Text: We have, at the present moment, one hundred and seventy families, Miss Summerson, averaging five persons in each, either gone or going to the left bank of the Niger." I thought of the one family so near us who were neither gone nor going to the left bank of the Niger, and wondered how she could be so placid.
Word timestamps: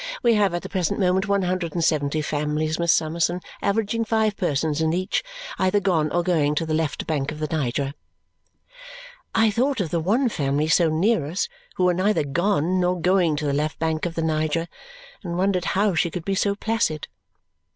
We 0.23 0.33
have, 0.33 0.55
at 0.55 0.63
the 0.63 0.67
present 0.67 0.99
moment, 0.99 1.27
one 1.27 1.43
hundred 1.43 1.73
and 1.75 1.83
seventy 1.83 2.23
families, 2.23 2.79
Miss 2.79 2.91
Summerson, 2.91 3.39
averaging 3.61 4.03
five 4.03 4.35
persons 4.35 4.81
in 4.81 4.93
each, 4.93 5.23
either 5.59 5.79
gone 5.79 6.09
or 6.11 6.23
going 6.23 6.55
to 6.55 6.65
the 6.65 6.73
left 6.73 7.05
bank 7.05 7.31
of 7.31 7.37
the 7.37 7.47
Niger." 7.51 7.93
I 9.35 9.51
thought 9.51 9.79
of 9.79 9.91
the 9.91 9.99
one 9.99 10.27
family 10.27 10.67
so 10.69 10.89
near 10.89 11.27
us 11.27 11.47
who 11.75 11.83
were 11.83 11.93
neither 11.93 12.23
gone 12.23 12.79
nor 12.79 12.99
going 12.99 13.35
to 13.35 13.45
the 13.45 13.53
left 13.53 13.77
bank 13.77 14.07
of 14.07 14.15
the 14.15 14.23
Niger, 14.23 14.67
and 15.23 15.37
wondered 15.37 15.65
how 15.77 15.93
she 15.93 16.09
could 16.09 16.25
be 16.25 16.33
so 16.33 16.55
placid. 16.55 17.07